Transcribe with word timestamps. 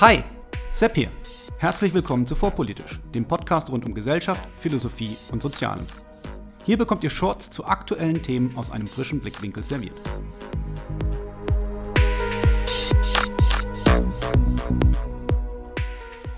Hi, 0.00 0.22
Sepp 0.72 0.94
hier. 0.94 1.08
Herzlich 1.58 1.92
willkommen 1.92 2.24
zu 2.24 2.36
Vorpolitisch, 2.36 3.00
dem 3.12 3.24
Podcast 3.24 3.68
rund 3.68 3.84
um 3.84 3.94
Gesellschaft, 3.94 4.40
Philosophie 4.60 5.16
und 5.32 5.42
Sozialen. 5.42 5.84
Hier 6.64 6.78
bekommt 6.78 7.02
ihr 7.02 7.10
Shorts 7.10 7.50
zu 7.50 7.64
aktuellen 7.64 8.22
Themen 8.22 8.56
aus 8.56 8.70
einem 8.70 8.86
frischen 8.86 9.18
Blickwinkel 9.18 9.64
serviert. 9.64 9.96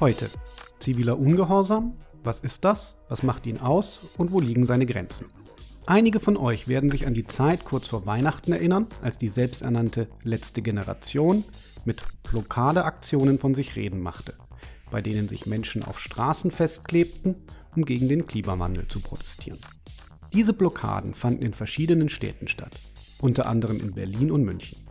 Heute 0.01 0.31
ziviler 0.79 1.19
Ungehorsam. 1.19 1.99
Was 2.25 2.41
ist 2.41 2.65
das? 2.65 2.97
Was 3.11 3.23
macht 3.23 3.45
ihn 3.45 3.61
aus? 3.61 4.15
Und 4.17 4.33
wo 4.33 4.41
liegen 4.41 4.65
seine 4.65 4.87
Grenzen? 4.87 5.27
Einige 5.91 6.21
von 6.21 6.37
euch 6.37 6.69
werden 6.69 6.89
sich 6.89 7.09
an 7.09 7.15
die 7.15 7.27
Zeit 7.27 7.65
kurz 7.65 7.89
vor 7.89 8.07
Weihnachten 8.07 8.53
erinnern, 8.53 8.87
als 9.03 9.19
die 9.19 9.29
selbsternannte 9.29 10.07
letzte 10.23 10.63
Generation 10.63 11.43
mit 11.85 12.01
Blockadeaktionen 12.23 13.41
von 13.41 13.57
sich 13.57 13.75
reden 13.75 14.01
machte, 14.01 14.35
bei 14.93 15.03
denen 15.03 15.29
sich 15.29 15.47
Menschen 15.47 15.83
auf 15.83 15.99
Straßen 15.99 16.53
festklebten, 16.53 17.35
um 17.75 17.85
gegen 17.85 18.09
den 18.09 18.29
Klimawandel 18.29 18.87
zu 18.87 19.01
protestieren. 19.01 19.59
Diese 20.33 20.53
Blockaden 20.53 21.17
fanden 21.17 21.43
in 21.43 21.55
verschiedenen 21.55 22.09
Städten 22.09 22.47
statt, 22.47 22.79
unter 23.21 23.49
anderem 23.49 23.81
in 23.81 23.93
Berlin 23.93 24.31
und 24.31 24.45
München. 24.45 24.87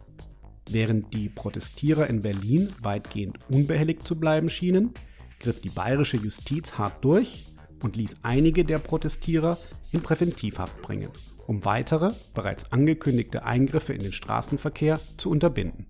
Während 0.70 1.14
die 1.14 1.30
Protestierer 1.30 2.08
in 2.08 2.24
Berlin 2.24 2.74
weitgehend 2.82 3.40
unbehelligt 3.50 4.06
zu 4.06 4.20
bleiben 4.20 4.50
schienen, 4.50 4.94
griff 5.40 5.62
die 5.62 5.70
bayerische 5.70 6.18
Justiz 6.18 6.74
hart 6.74 7.06
durch 7.06 7.46
und 7.84 7.96
ließ 7.96 8.18
einige 8.24 8.66
der 8.66 8.80
Protestierer 8.80 9.58
in 9.92 10.02
Präventivhaft 10.02 10.82
bringen, 10.82 11.10
um 11.48 11.66
weitere, 11.66 12.12
bereits 12.34 12.72
angekündigte 12.72 13.44
Eingriffe 13.44 13.94
in 13.94 14.02
den 14.02 14.14
Straßenverkehr 14.14 15.00
zu 15.18 15.30
unterbinden. 15.30 15.86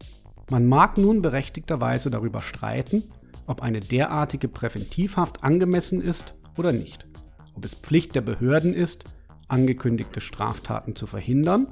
Man 0.50 0.67
mag 0.67 0.97
nun 0.97 1.22
berechtigterweise 1.22 2.09
darüber 2.09 2.41
streiten, 2.41 3.03
ob 3.45 3.61
eine 3.61 3.80
derartige 3.80 4.47
Präventivhaft 4.47 5.44
angemessen 5.44 6.02
ist 6.02 6.33
oder 6.58 6.72
nicht, 6.72 7.08
ob 7.55 7.66
es 7.66 7.73
Pflicht 7.73 8.16
der 8.16 8.22
Behörden 8.22 8.73
ist, 8.73 9.06
angekündigte 9.47 10.22
Straftaten 10.22 10.95
zu 10.95 11.08
verhindern 11.08 11.67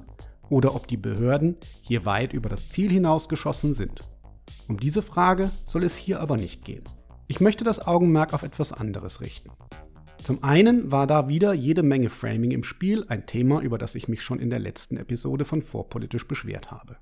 oder 0.50 0.76
ob 0.76 0.88
die 0.88 0.98
Behörden 0.98 1.58
hier 1.82 2.06
weit 2.06 2.34
über 2.34 2.50
das 2.50 2.70
Ziel 2.70 2.92
hinausgeschossen 2.92 3.74
sind. 3.74 4.02
Um 4.68 4.80
diese 4.80 5.02
Frage 5.02 5.52
soll 5.66 5.84
es 5.84 5.96
hier 5.96 6.20
aber 6.20 6.38
nicht 6.38 6.66
gehen. 6.66 6.84
Ich 7.28 7.42
möchte 7.42 7.64
das 7.64 7.86
Augenmerk 7.86 8.34
auf 8.34 8.44
etwas 8.44 8.72
anderes 8.74 9.22
richten. 9.22 9.50
Zum 10.28 10.44
einen 10.44 10.92
war 10.92 11.08
da 11.08 11.30
wieder 11.30 11.54
jede 11.54 11.84
Menge 11.84 12.10
Framing 12.10 12.52
im 12.52 12.66
Spiel, 12.66 13.06
ein 13.08 13.28
Thema, 13.28 13.62
über 13.62 13.78
das 13.78 13.96
ich 13.96 14.10
mich 14.10 14.24
schon 14.24 14.42
in 14.42 14.50
der 14.50 14.60
letzten 14.60 14.98
Episode 14.98 15.46
von 15.46 15.62
Vorpolitisch 15.62 16.28
beschwert 16.28 16.70
habe. 16.70 16.98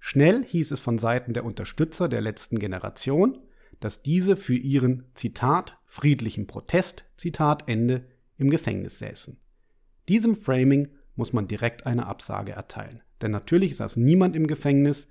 Schnell 0.00 0.42
hieß 0.42 0.72
es 0.72 0.80
von 0.80 0.98
Seiten 0.98 1.32
der 1.32 1.44
Unterstützer 1.44 2.08
der 2.08 2.20
letzten 2.22 2.58
Generation, 2.58 3.38
dass 3.78 4.02
diese 4.02 4.36
für 4.36 4.56
ihren 4.56 5.04
Zitat 5.14 5.78
friedlichen 5.84 6.48
Protest 6.48 7.04
Zitat 7.16 7.68
Ende 7.68 8.08
im 8.36 8.50
Gefängnis 8.50 8.98
säßen. 8.98 9.38
Diesem 10.08 10.34
Framing 10.34 10.88
muss 11.14 11.32
man 11.32 11.46
direkt 11.46 11.86
eine 11.86 12.06
Absage 12.06 12.50
erteilen, 12.50 13.00
denn 13.22 13.30
natürlich 13.30 13.76
saß 13.76 13.94
niemand 13.94 14.34
im 14.34 14.48
Gefängnis, 14.48 15.06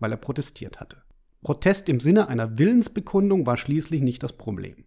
weil 0.00 0.10
er 0.10 0.18
protestiert 0.18 0.80
hatte. 0.80 1.04
Protest 1.42 1.88
im 1.88 2.00
Sinne 2.00 2.26
einer 2.26 2.58
Willensbekundung 2.58 3.46
war 3.46 3.56
schließlich 3.56 4.02
nicht 4.02 4.24
das 4.24 4.32
Problem. 4.32 4.86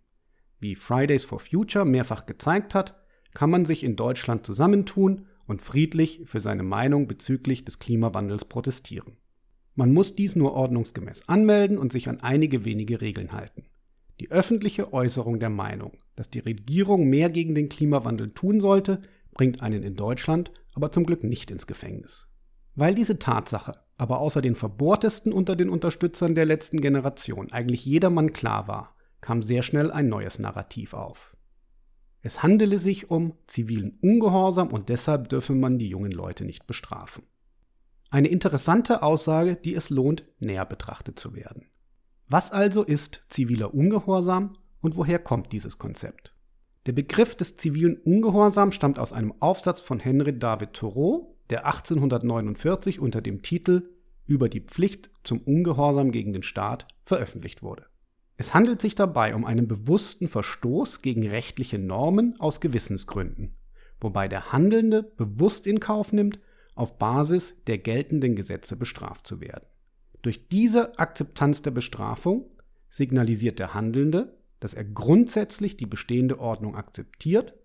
Wie 0.60 0.76
Fridays 0.76 1.26
for 1.26 1.40
Future 1.40 1.86
mehrfach 1.86 2.26
gezeigt 2.26 2.76
hat, 2.76 2.96
kann 3.34 3.50
man 3.50 3.66
sich 3.66 3.84
in 3.84 3.96
Deutschland 3.96 4.46
zusammentun 4.46 5.28
und 5.48 5.62
friedlich 5.62 6.22
für 6.26 6.42
seine 6.42 6.64
Meinung 6.64 7.08
bezüglich 7.08 7.66
des 7.66 7.80
Klimawandels 7.80 8.46
protestieren. 8.46 9.18
Man 9.76 9.94
muss 9.94 10.16
dies 10.16 10.36
nur 10.36 10.54
ordnungsgemäß 10.54 11.30
anmelden 11.30 11.78
und 11.78 11.92
sich 11.92 12.10
an 12.10 12.20
einige 12.20 12.66
wenige 12.66 13.02
Regeln 13.02 13.32
halten. 13.32 13.66
Die 14.20 14.32
öffentliche 14.32 14.92
Äußerung 14.92 15.40
der 15.40 15.50
Meinung, 15.50 15.94
dass 16.16 16.30
die 16.30 16.40
Regierung 16.40 17.10
mehr 17.10 17.30
gegen 17.30 17.56
den 17.56 17.70
Klimawandel 17.70 18.32
tun 18.34 18.60
sollte, 18.60 19.02
bringt 19.34 19.62
einen 19.62 19.84
in 19.84 19.96
Deutschland 19.96 20.52
aber 20.74 20.92
zum 20.92 21.06
Glück 21.06 21.24
nicht 21.24 21.52
ins 21.52 21.68
Gefängnis. 21.68 22.28
Weil 22.76 22.96
diese 22.96 23.20
Tatsache 23.20 23.74
aber 23.98 24.20
außer 24.20 24.42
den 24.42 24.56
Verbohrtesten 24.56 25.34
unter 25.34 25.58
den 25.58 25.70
Unterstützern 25.70 26.36
der 26.36 26.46
letzten 26.46 26.80
Generation 26.80 27.52
eigentlich 27.52 27.86
jedermann 27.86 28.32
klar 28.32 28.70
war, 28.70 28.96
kam 29.22 29.42
sehr 29.42 29.64
schnell 29.64 29.92
ein 29.92 30.10
neues 30.10 30.40
Narrativ 30.40 30.94
auf. 30.94 31.36
Es 32.22 32.44
handele 32.44 32.80
sich 32.80 33.10
um 33.10 33.34
zivilen 33.48 33.98
Ungehorsam 34.02 34.70
und 34.70 34.90
deshalb 34.90 35.30
dürfe 35.30 35.54
man 35.54 35.80
die 35.80 35.88
jungen 35.88 36.12
Leute 36.12 36.44
nicht 36.44 36.68
bestrafen. 36.68 37.24
Eine 38.10 38.28
interessante 38.28 39.04
Aussage, 39.04 39.56
die 39.56 39.76
es 39.76 39.90
lohnt, 39.90 40.26
näher 40.40 40.66
betrachtet 40.66 41.20
zu 41.20 41.36
werden. 41.36 41.68
Was 42.28 42.52
also 42.52 42.84
ist 42.84 43.22
ziviler 43.30 43.74
Ungehorsam 43.74 44.58
und 44.82 44.96
woher 44.96 45.20
kommt 45.20 45.52
dieses 45.52 45.78
Konzept? 45.78 46.34
Der 46.86 46.94
Begriff 46.94 47.36
des 47.36 47.58
zivilen 47.58 47.98
Ungehorsams 47.98 48.76
stammt 48.76 49.00
aus 49.00 49.14
einem 49.14 49.34
Aufsatz 49.42 49.80
von 49.80 50.00
Henry 50.00 50.38
David 50.38 50.74
Thoreau, 50.74 51.38
der 51.50 51.66
1849 51.66 53.00
unter 53.00 53.22
dem 53.22 53.42
Titel 53.42 53.90
Über 54.26 54.50
die 54.50 54.62
Pflicht 54.62 55.12
zum 55.24 55.40
Ungehorsam 55.42 56.12
gegen 56.12 56.34
den 56.34 56.44
Staat 56.44 56.88
veröffentlicht 57.06 57.62
wurde. 57.62 57.86
Es 58.40 58.54
handelt 58.54 58.80
sich 58.80 58.96
dabei 58.96 59.36
um 59.36 59.44
einen 59.44 59.68
bewussten 59.68 60.30
Verstoß 60.30 61.02
gegen 61.02 61.28
rechtliche 61.28 61.78
Normen 61.78 62.40
aus 62.40 62.62
Gewissensgründen, 62.62 63.54
wobei 64.00 64.30
der 64.30 64.54
Handelnde 64.54 65.04
bewusst 65.04 65.68
in 65.68 65.82
Kauf 65.82 66.14
nimmt, 66.14 66.40
auf 66.74 66.98
Basis 66.98 67.62
der 67.68 67.80
geltenden 67.80 68.38
Gesetze 68.38 68.78
bestraft 68.78 69.28
zu 69.28 69.42
werden. 69.42 69.68
Durch 70.22 70.48
diese 70.48 70.98
Akzeptanz 70.98 71.64
der 71.64 71.72
Bestrafung 71.72 72.50
signalisiert 72.90 73.60
der 73.60 73.74
Handelnde, 73.74 74.38
dass 74.62 74.74
er 74.74 74.86
grundsätzlich 74.86 75.76
die 75.76 75.86
bestehende 75.86 76.40
Ordnung 76.40 76.78
akzeptiert, 76.78 77.56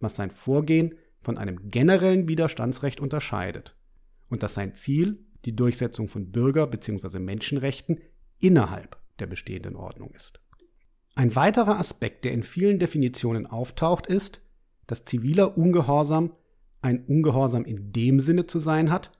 was 0.00 0.16
sein 0.16 0.30
Vorgehen 0.30 0.94
von 1.20 1.36
einem 1.36 1.68
generellen 1.68 2.26
Widerstandsrecht 2.26 3.00
unterscheidet 3.00 3.76
und 4.30 4.42
dass 4.42 4.54
sein 4.54 4.76
Ziel 4.76 5.26
die 5.44 5.54
Durchsetzung 5.54 6.08
von 6.08 6.32
Bürger- 6.32 6.68
bzw. 6.68 7.18
Menschenrechten 7.18 8.00
innerhalb 8.40 9.01
der 9.22 9.28
bestehenden 9.28 9.76
Ordnung 9.76 10.10
ist. 10.10 10.40
Ein 11.14 11.36
weiterer 11.36 11.78
Aspekt, 11.78 12.24
der 12.24 12.32
in 12.32 12.42
vielen 12.42 12.80
Definitionen 12.80 13.46
auftaucht, 13.46 14.06
ist, 14.06 14.42
dass 14.88 15.04
ziviler 15.04 15.56
Ungehorsam 15.56 16.32
ein 16.80 17.04
Ungehorsam 17.04 17.64
in 17.64 17.92
dem 17.92 18.18
Sinne 18.18 18.46
zu 18.46 18.58
sein 18.58 18.90
hat, 18.90 19.12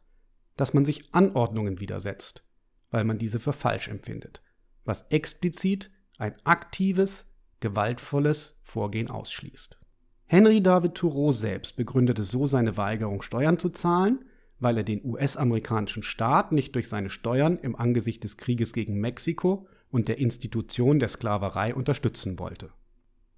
dass 0.56 0.74
man 0.74 0.84
sich 0.84 1.14
Anordnungen 1.14 1.78
widersetzt, 1.78 2.44
weil 2.90 3.04
man 3.04 3.18
diese 3.18 3.38
für 3.38 3.52
falsch 3.52 3.86
empfindet, 3.88 4.42
was 4.84 5.02
explizit 5.10 5.90
ein 6.18 6.34
aktives, 6.42 7.26
gewaltvolles 7.60 8.60
Vorgehen 8.64 9.08
ausschließt. 9.08 9.78
Henry 10.26 10.60
David 10.60 10.94
Thoreau 10.94 11.30
selbst 11.30 11.76
begründete 11.76 12.24
so 12.24 12.48
seine 12.48 12.76
Weigerung, 12.76 13.22
Steuern 13.22 13.58
zu 13.58 13.68
zahlen, 13.68 14.24
weil 14.58 14.78
er 14.78 14.84
den 14.84 15.04
US-amerikanischen 15.04 16.02
Staat 16.02 16.50
nicht 16.50 16.74
durch 16.74 16.88
seine 16.88 17.10
Steuern 17.10 17.58
im 17.58 17.76
Angesicht 17.76 18.24
des 18.24 18.38
Krieges 18.38 18.72
gegen 18.72 18.98
Mexiko 18.98 19.68
und 19.92 20.08
der 20.08 20.18
Institution 20.18 20.98
der 20.98 21.08
Sklaverei 21.08 21.74
unterstützen 21.74 22.38
wollte. 22.38 22.70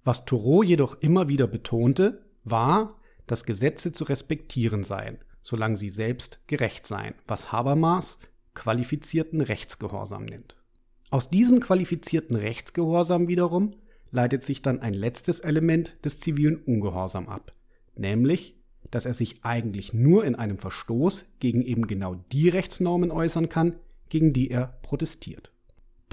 Was 0.03 0.25
Thoreau 0.25 0.63
jedoch 0.63 1.01
immer 1.01 1.27
wieder 1.27 1.45
betonte, 1.45 2.23
war, 2.43 2.99
dass 3.27 3.45
Gesetze 3.45 3.91
zu 3.91 4.05
respektieren 4.05 4.83
seien, 4.83 5.17
solange 5.43 5.77
sie 5.77 5.89
selbst 5.89 6.39
gerecht 6.47 6.87
seien, 6.87 7.13
was 7.27 7.51
Habermas 7.51 8.17
qualifizierten 8.53 9.41
Rechtsgehorsam 9.41 10.25
nennt. 10.25 10.55
Aus 11.09 11.29
diesem 11.29 11.59
qualifizierten 11.59 12.35
Rechtsgehorsam 12.35 13.27
wiederum 13.27 13.75
leitet 14.11 14.43
sich 14.43 14.61
dann 14.61 14.79
ein 14.79 14.93
letztes 14.93 15.39
Element 15.39 15.95
des 16.05 16.19
zivilen 16.19 16.57
Ungehorsam 16.57 17.27
ab, 17.27 17.53
nämlich, 17.95 18.55
dass 18.91 19.05
er 19.05 19.13
sich 19.13 19.43
eigentlich 19.43 19.93
nur 19.93 20.23
in 20.23 20.35
einem 20.35 20.57
Verstoß 20.57 21.37
gegen 21.39 21.63
eben 21.63 21.87
genau 21.87 22.15
die 22.31 22.49
Rechtsnormen 22.49 23.11
äußern 23.11 23.49
kann, 23.49 23.75
gegen 24.09 24.33
die 24.33 24.51
er 24.51 24.77
protestiert. 24.83 25.51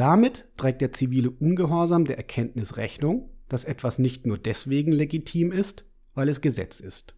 Damit 0.02 0.49
trägt 0.56 0.81
der 0.81 0.90
zivile 0.90 1.31
Ungehorsam 1.31 2.06
der 2.06 2.16
Erkenntnis 2.16 2.76
Rechnung, 2.76 3.31
dass 3.49 3.62
etwas 3.62 4.00
nicht 4.00 4.26
nur 4.26 4.37
deswegen 4.37 4.90
legitim 4.90 5.52
ist, 5.52 5.84
weil 6.12 6.28
es 6.28 6.40
Gesetz 6.40 6.81
ist. 6.81 7.14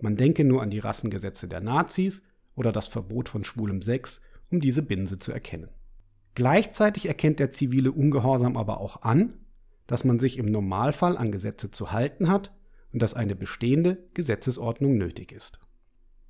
Man 0.00 0.16
denke 0.16 0.42
nur 0.42 0.60
an 0.60 0.70
die 0.70 0.80
Rassengesetze 0.80 1.46
der 1.46 1.60
Nazis 1.60 2.24
oder 2.56 2.72
das 2.72 2.88
Verbot 2.88 3.28
von 3.28 3.44
schwulem 3.44 3.80
Sex, 3.80 4.20
um 4.50 4.60
diese 4.60 4.82
Binse 4.82 5.20
zu 5.20 5.30
erkennen. 5.30 5.68
Gleichzeitig 6.34 7.06
erkennt 7.06 7.38
der 7.38 7.52
zivile 7.52 7.92
Ungehorsam 7.92 8.56
aber 8.56 8.80
auch 8.80 9.02
an, 9.02 9.34
dass 9.86 10.02
man 10.02 10.18
sich 10.18 10.36
im 10.36 10.46
Normalfall 10.46 11.16
an 11.16 11.30
Gesetze 11.30 11.70
zu 11.70 11.92
halten 11.92 12.28
hat 12.28 12.52
und 12.92 13.02
dass 13.02 13.14
eine 13.14 13.36
bestehende 13.36 14.04
Gesetzesordnung 14.14 14.98
nötig 14.98 15.30
ist. 15.30 15.60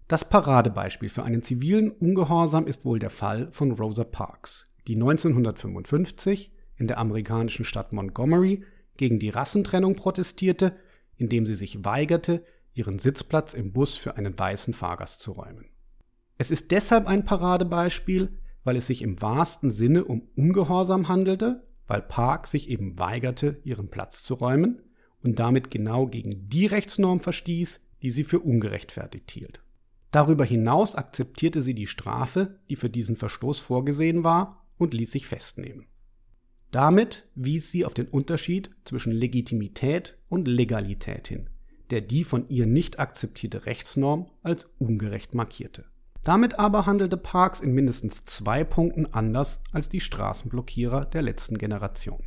Das 0.09 0.29
Paradebeispiel 0.29 1.09
für 1.09 1.23
einen 1.23 1.43
zivilen 1.43 1.91
Ungehorsam 1.91 2.67
ist 2.67 2.85
wohl 2.85 2.99
der 2.99 3.09
Fall 3.09 3.49
von 3.51 3.73
Rosa 3.73 4.05
Parks, 4.05 4.67
die 4.87 4.95
1955 4.95 6.53
in 6.77 6.87
der 6.87 6.99
amerikanischen 6.99 7.65
Stadt 7.65 7.93
Montgomery 7.93 8.65
gegen 8.97 9.19
die 9.19 9.31
Rassentrennung 9.31 9.95
protestierte, 9.95 10.77
indem 11.17 11.47
sie 11.47 11.55
sich 11.55 11.85
weigerte, 11.85 12.45
ihren 12.73 12.99
Sitzplatz 12.99 13.55
im 13.55 13.73
Bus 13.73 13.97
für 13.97 14.17
einen 14.17 14.39
weißen 14.39 14.75
Fahrgast 14.75 15.21
zu 15.21 15.33
räumen. 15.33 15.67
Es 16.39 16.51
ist 16.51 16.71
deshalb 16.71 17.07
ein 17.07 17.25
Paradebeispiel, 17.25 18.39
weil 18.65 18.77
es 18.77 18.87
sich 18.87 19.03
im 19.03 19.21
wahrsten 19.23 19.71
Sinne 19.71 20.05
um 20.05 20.29
Ungehorsam 20.37 21.09
handelte, 21.09 21.65
weil 21.87 22.03
Park 22.03 22.47
sich 22.47 22.69
eben 22.69 22.99
weigerte, 22.99 23.61
ihren 23.65 23.89
Platz 23.89 24.23
zu 24.23 24.35
räumen 24.35 24.83
und 25.23 25.39
damit 25.39 25.71
genau 25.71 26.07
gegen 26.07 26.49
die 26.49 26.67
Rechtsnorm 26.67 27.21
verstieß, 27.21 27.81
die 28.03 28.11
sie 28.11 28.25
für 28.25 28.41
ungerechtfertigt 28.41 29.31
hielt. 29.31 29.63
Darüber 30.11 30.45
hinaus 30.45 30.95
akzeptierte 30.95 31.63
sie 31.63 31.75
die 31.75 31.87
Strafe, 31.87 32.59
die 32.69 32.77
für 32.77 32.91
diesen 32.91 33.17
Verstoß 33.17 33.59
vorgesehen 33.59 34.25
war, 34.25 34.66
und 34.79 34.95
ließ 34.95 35.11
sich 35.11 35.27
festnehmen. 35.27 35.87
Damit 36.71 37.27
wies 37.35 37.71
sie 37.71 37.85
auf 37.85 37.95
den 37.95 38.09
Unterschied 38.09 38.71
zwischen 38.85 39.13
Legitimität 39.13 40.19
und 40.29 40.47
Legalität 40.49 41.29
hin, 41.29 41.49
der 41.91 42.01
die 42.01 42.25
von 42.25 42.49
ihr 42.49 42.67
nicht 42.67 42.99
akzeptierte 42.99 43.67
Rechtsnorm 43.67 44.31
als 44.43 44.71
ungerecht 44.79 45.35
markierte. 45.35 45.87
Damit 46.23 46.59
aber 46.59 46.87
handelte 46.87 47.17
Parks 47.17 47.61
in 47.61 47.73
mindestens 47.73 48.25
zwei 48.25 48.65
Punkten 48.65 49.07
anders 49.07 49.63
als 49.73 49.89
die 49.89 50.01
Straßenblockierer 50.01 51.07
der 51.07 51.23
letzten 51.23 51.57
Generation. 51.57 52.25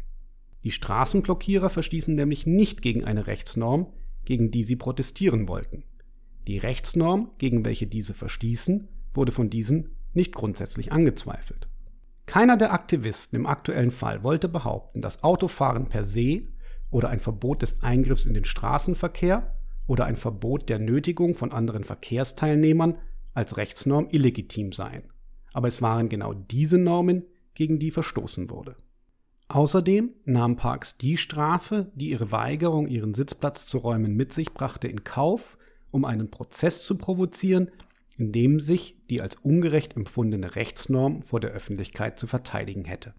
Die 0.64 0.72
Straßenblockierer 0.72 1.70
verstießen 1.70 2.16
nämlich 2.16 2.46
nicht 2.46 2.82
gegen 2.82 3.04
eine 3.04 3.28
Rechtsnorm, 3.28 3.94
gegen 4.26 4.52
die 4.52 4.64
sie 4.64 4.76
protestieren 4.76 5.48
wollten. 5.48 5.84
Die 6.48 6.58
Rechtsnorm, 6.58 7.32
gegen 7.38 7.64
welche 7.66 7.88
diese 7.88 8.14
verstießen, 8.14 8.88
wurde 9.14 9.32
von 9.32 9.50
diesen 9.50 9.92
nicht 10.14 10.34
grundsätzlich 10.34 10.92
angezweifelt. 10.92 11.69
Keiner 12.30 12.58
der 12.58 12.74
Aktivisten 12.74 13.40
im 13.40 13.48
aktuellen 13.48 13.90
Fall 13.90 14.22
wollte 14.22 14.48
behaupten, 14.50 15.02
dass 15.02 15.24
Autofahren 15.24 15.88
per 15.88 16.04
se 16.04 16.44
oder 16.92 17.10
ein 17.10 17.18
Verbot 17.18 17.64
des 17.64 17.82
Eingriffs 17.82 18.26
in 18.26 18.36
den 18.36 18.46
Straßenverkehr 18.46 19.56
oder 19.88 20.06
ein 20.06 20.16
Verbot 20.16 20.70
der 20.70 20.78
Nötigung 20.78 21.34
von 21.34 21.52
anderen 21.52 21.84
Verkehrsteilnehmern 21.84 23.00
als 23.34 23.58
Rechtsnorm 23.58 24.10
illegitim 24.12 24.74
seien. 24.74 25.12
Aber 25.54 25.70
es 25.70 25.82
waren 25.82 26.08
genau 26.08 26.36
diese 26.36 26.78
Normen, 26.78 27.26
gegen 27.56 27.80
die 27.80 27.90
verstoßen 27.90 28.52
wurde. 28.52 28.76
Außerdem 29.48 30.14
nahm 30.26 30.56
Parks 30.56 31.00
die 31.00 31.18
Strafe, 31.18 31.92
die 31.96 32.12
ihre 32.12 32.32
Weigerung, 32.32 32.88
ihren 32.88 33.16
Sitzplatz 33.16 33.66
zu 33.66 33.80
räumen, 33.80 34.16
mit 34.16 34.34
sich 34.34 34.54
brachte, 34.54 34.88
in 34.88 35.04
Kauf, 35.04 35.58
um 35.90 36.06
einen 36.06 36.30
Prozess 36.30 36.84
zu 36.84 36.96
provozieren, 36.96 37.72
in 38.20 38.32
dem 38.32 38.60
sich 38.60 38.98
die 39.10 39.22
als 39.22 39.36
ungerecht 39.38 39.96
empfundene 39.96 40.56
Rechtsnorm 40.56 41.22
vor 41.24 41.40
der 41.40 41.52
Öffentlichkeit 41.52 42.20
zu 42.20 42.28
verteidigen 42.28 42.86
hätte. 42.86 43.14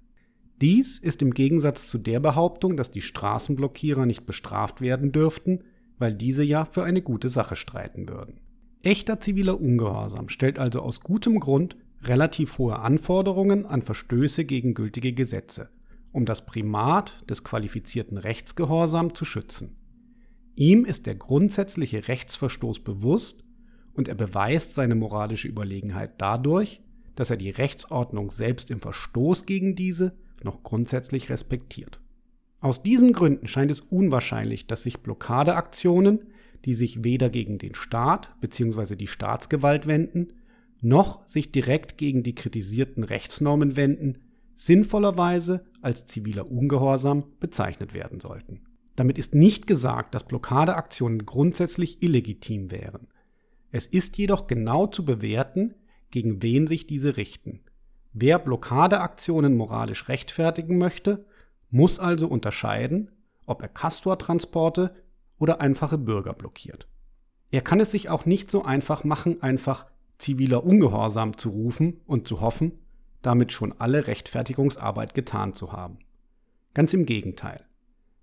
Dies 0.61 0.99
ist 0.99 1.23
im 1.23 1.32
Gegensatz 1.32 1.87
zu 1.87 1.99
der 1.99 2.20
Behauptung, 2.20 2.76
dass 2.76 2.91
die 2.91 3.00
Straßenblockierer 3.00 4.06
nicht 4.06 4.26
bestraft 4.26 4.81
werden 4.81 5.11
dürften, 5.11 5.64
weil 5.99 6.12
diese 6.12 6.44
ja 6.44 6.67
für 6.67 6.85
eine 6.85 7.02
gute 7.02 7.31
Sache 7.31 7.56
streiten 7.56 8.08
würden. 8.08 8.41
Echter 8.82 9.20
ziviler 9.20 9.61
Ungehorsam 9.61 10.29
stellt 10.29 10.58
also 10.58 10.81
aus 10.81 11.00
gutem 11.00 11.41
Grund 11.41 11.76
relativ 12.03 12.58
hohe 12.58 12.79
Anforderungen 12.79 13.67
an 13.67 13.82
Verstöße 13.82 14.44
gegen 14.44 14.75
gültige 14.75 15.12
Gesetze 15.12 15.70
um 16.12 16.25
das 16.25 16.44
Primat 16.44 17.29
des 17.29 17.44
qualifizierten 17.44 18.19
Rechtsgehorsam 18.19 19.14
zu 19.14 19.25
schützen. 19.25 19.76
Ihm 20.56 20.85
ist 20.85 21.06
der 21.06 21.14
grundsätzliche 21.14 22.08
Rechtsverstoß 22.08 22.81
bewusst 22.81 23.44
und 23.94 24.08
er 24.08 24.14
beweist 24.14 24.75
seine 24.75 24.94
moralische 24.94 25.48
Überlegenheit 25.48 26.12
dadurch, 26.19 26.82
dass 27.16 27.31
er 27.31 27.37
die 27.37 27.50
Rechtsordnung 27.50 28.31
selbst 28.31 28.70
im 28.70 28.81
Verstoß 28.81 29.46
gegen 29.46 29.76
diese 29.76 30.16
noch 30.42 30.62
grundsätzlich 30.62 31.28
respektiert. 31.28 32.00
Aus 32.60 32.82
diesen 32.82 33.12
Gründen 33.12 33.46
scheint 33.46 33.70
es 33.70 33.81
unwahrscheinlich, 33.81 34.66
dass 34.66 34.82
sich 34.82 35.00
Blockadeaktionen, 35.00 36.20
die 36.64 36.75
sich 36.75 37.04
weder 37.04 37.31
gegen 37.31 37.58
den 37.58 37.75
Staat 37.75 38.34
bzw. 38.40 38.96
die 38.96 39.06
Staatsgewalt 39.06 39.87
wenden, 39.87 40.34
noch 40.82 41.26
sich 41.26 41.52
direkt 41.52 41.98
gegen 41.98 42.22
die 42.22 42.34
kritisierten 42.34 43.04
Rechtsnormen 43.04 43.76
wenden, 43.76 44.19
sinnvollerweise 44.56 45.64
als 45.81 46.06
ziviler 46.06 46.50
Ungehorsam 46.50 47.25
bezeichnet 47.40 47.94
werden 47.94 48.20
sollten. 48.20 48.60
Damit 48.96 49.19
ist 49.19 49.34
nicht 49.34 49.66
gesagt, 49.66 50.14
dass 50.14 50.26
Blockadeaktionen 50.26 51.25
grundsätzlich 51.25 52.02
illegitim 52.02 52.70
wären. 52.70 53.08
Es 53.72 53.87
ist 53.87 54.19
jedoch 54.19 54.46
genau 54.46 54.87
zu 54.87 55.05
bewerten, 55.05 55.75
gegen 56.11 56.43
wen 56.43 56.67
sich 56.67 56.87
diese 56.87 57.17
richten. 57.17 57.61
Wer 58.12 58.38
Blockadeaktionen 58.38 59.56
moralisch 59.56 60.08
rechtfertigen 60.08 60.78
möchte, 60.78 61.25
muss 61.70 62.00
also 62.00 62.26
unterscheiden, 62.26 63.12
ob 63.46 63.62
er 63.62 63.69
Castortransporte 63.69 64.94
oder 65.38 65.61
einfache 65.61 65.99
Bürger 65.99 66.32
blockiert. 66.32 66.88
Er 67.52 67.62
kann 67.62 67.81
es 67.81 67.93
sich 67.93 68.08
auch 68.08 68.26
nicht 68.26 68.50
so 68.50 68.64
einfach 68.64 69.05
machen, 69.05 69.43
einfach 69.43 69.87
ziviler 70.19 70.64
Ungehorsam 70.64 71.38
zu 71.38 71.50
rufen 71.50 72.00
und 72.06 72.26
zu 72.26 72.40
hoffen, 72.40 72.72
damit 73.22 73.52
schon 73.52 73.75
alle 73.78 74.06
Rechtfertigungsarbeit 74.06 75.14
getan 75.14 75.55
zu 75.55 75.72
haben. 75.72 75.99
Ganz 76.75 76.93
im 76.94 77.06
Gegenteil. 77.06 77.64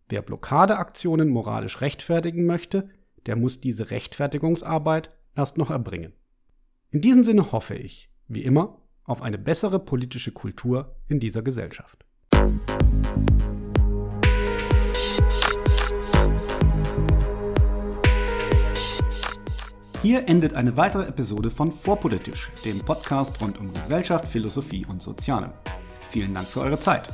Wer 0.09 0.21
Blockadeaktionen 0.21 1.29
moralisch 1.29 1.81
rechtfertigen 1.81 2.45
möchte, 2.45 2.89
der 3.25 3.35
muss 3.35 3.59
diese 3.59 3.91
Rechtfertigungsarbeit 3.91 5.11
erst 5.37 5.57
noch 5.57 5.69
erbringen. 5.69 6.13
In 6.89 7.01
diesem 7.01 7.23
Sinne 7.23 7.51
hoffe 7.51 7.75
ich, 7.75 8.09
wie 8.27 8.43
immer, 8.43 8.81
auf 9.03 9.21
eine 9.21 9.37
bessere 9.37 9.79
politische 9.79 10.31
Kultur 10.31 10.95
in 11.07 11.19
dieser 11.19 11.41
Gesellschaft. 11.41 12.05
Hier 20.01 20.27
endet 20.27 20.53
eine 20.53 20.77
weitere 20.77 21.07
Episode 21.07 21.51
von 21.51 21.71
Vorpolitisch, 21.71 22.51
dem 22.63 22.79
Podcast 22.79 23.41
rund 23.41 23.59
um 23.59 23.73
Gesellschaft, 23.73 24.25
Philosophie 24.25 24.85
und 24.85 25.01
Soziale. 25.01 25.53
Vielen 26.11 26.33
Dank 26.33 26.47
für 26.47 26.61
eure 26.61 26.79
Zeit. 26.79 27.09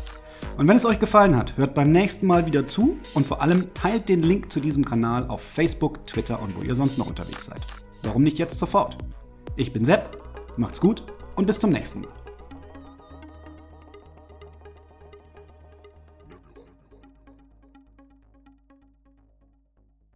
Und 0.57 0.67
wenn 0.67 0.77
es 0.77 0.85
euch 0.85 0.99
gefallen 0.99 1.35
hat, 1.35 1.57
hört 1.57 1.73
beim 1.73 1.91
nächsten 1.91 2.27
Mal 2.27 2.45
wieder 2.45 2.67
zu 2.67 2.97
und 3.15 3.25
vor 3.25 3.41
allem 3.41 3.73
teilt 3.73 4.09
den 4.09 4.21
Link 4.21 4.51
zu 4.51 4.59
diesem 4.59 4.85
Kanal 4.85 5.27
auf 5.27 5.41
Facebook, 5.41 6.05
Twitter 6.05 6.41
und 6.41 6.55
wo 6.55 6.61
ihr 6.61 6.75
sonst 6.75 6.97
noch 6.97 7.07
unterwegs 7.07 7.45
seid. 7.45 7.61
Warum 8.03 8.23
nicht 8.23 8.37
jetzt 8.37 8.59
sofort? 8.59 8.97
Ich 9.55 9.71
bin 9.71 9.85
Sepp, 9.85 10.17
macht's 10.57 10.81
gut 10.81 11.03
und 11.35 11.47
bis 11.47 11.59
zum 11.59 11.71
nächsten 11.71 12.01
Mal. 12.01 12.22